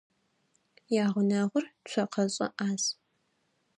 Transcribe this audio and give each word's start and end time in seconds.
Ягъунэгъур 1.03 1.65
цокъэшӏэ 1.89 2.47
ӏаз. 2.57 2.83